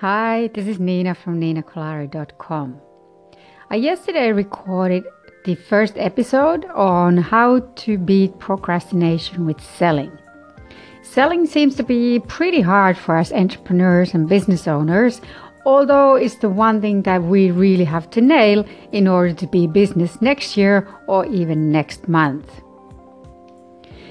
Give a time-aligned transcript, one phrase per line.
[0.00, 2.80] Hi, this is Nina from ninakolari.com.
[3.32, 3.36] Uh,
[3.68, 5.02] I yesterday recorded
[5.44, 10.16] the first episode on how to beat procrastination with selling.
[11.02, 15.20] Selling seems to be pretty hard for us entrepreneurs and business owners,
[15.66, 19.66] although it's the one thing that we really have to nail in order to be
[19.66, 22.62] business next year or even next month.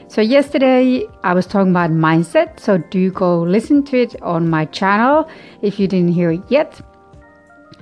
[0.10, 4.64] So, yesterday I was talking about mindset, so do go listen to it on my
[4.66, 5.30] channel
[5.62, 6.80] if you didn't hear it yet.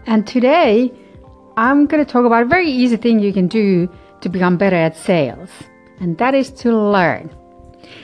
[0.08, 0.92] And today
[1.56, 3.88] I'm going to talk about a very easy thing you can do
[4.22, 5.52] to become better at sales,
[6.00, 7.30] and that is to learn.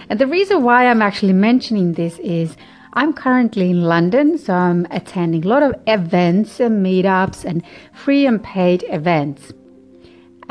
[0.07, 2.55] And the reason why I'm actually mentioning this is
[2.93, 7.63] I'm currently in London, so I'm attending a lot of events and meetups and
[7.93, 9.51] free and paid events.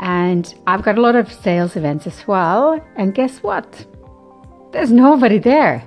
[0.01, 2.83] And I've got a lot of sales events as well.
[2.95, 3.85] And guess what?
[4.71, 5.83] There's nobody there.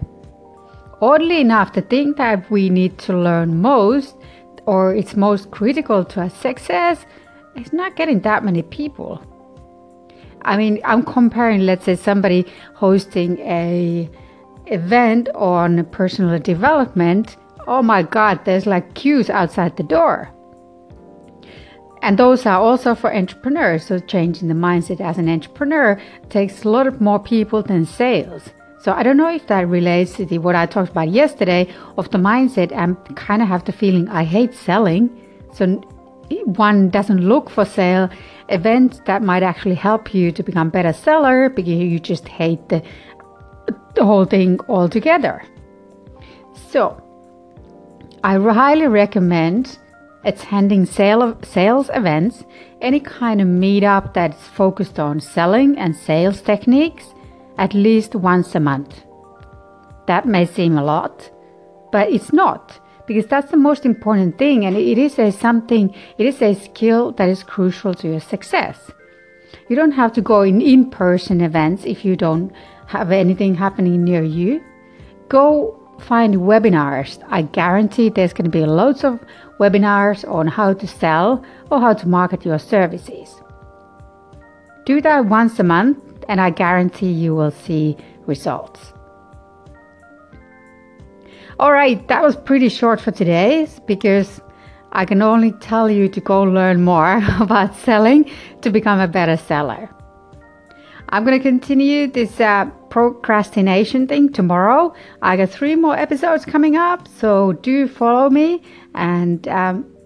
[1.02, 4.14] Oddly enough, the thing that we need to learn most,
[4.66, 7.04] or it's most critical to our success,
[7.56, 9.20] is not getting that many people.
[10.42, 14.08] I mean, I'm comparing, let's say, somebody hosting a
[14.66, 17.36] event on personal development.
[17.66, 20.30] Oh my God, there's like queues outside the door.
[22.04, 23.86] And those are also for entrepreneurs.
[23.86, 28.50] So changing the mindset as an entrepreneur takes a lot more people than sales.
[28.82, 32.10] So I don't know if that relates to the, what I talked about yesterday of
[32.10, 32.72] the mindset.
[32.72, 35.08] I kind of have the feeling I hate selling.
[35.54, 35.64] So
[36.44, 38.10] one doesn't look for sale
[38.50, 42.82] events that might actually help you to become better seller because you just hate the,
[43.94, 45.42] the whole thing altogether.
[46.68, 47.00] So
[48.22, 49.78] I highly recommend
[50.24, 52.44] attending sale sales events,
[52.80, 57.14] any kind of meetup that's focused on selling and sales techniques
[57.58, 59.04] at least once a month.
[60.06, 61.30] That may seem a lot,
[61.92, 66.26] but it's not because that's the most important thing and it is a something it
[66.26, 68.90] is a skill that is crucial to your success.
[69.68, 72.52] You don't have to go in in-person events if you don't
[72.86, 74.62] have anything happening near you.
[75.28, 77.22] Go find webinars.
[77.28, 79.20] I guarantee there's going to be loads of
[79.58, 83.40] webinars on how to sell or how to market your services.
[84.84, 87.96] Do that once a month, and I guarantee you will see
[88.26, 88.92] results.
[91.58, 94.40] All right, that was pretty short for today because
[94.92, 98.30] I can only tell you to go learn more about selling
[98.62, 99.88] to become a better seller.
[101.14, 104.92] I'm going to continue this uh, procrastination thing tomorrow.
[105.22, 108.62] I got three more episodes coming up, so do follow me
[108.96, 109.96] and um,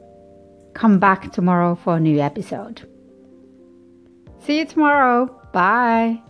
[0.74, 2.86] come back tomorrow for a new episode.
[4.40, 5.34] See you tomorrow.
[5.50, 6.20] Bye.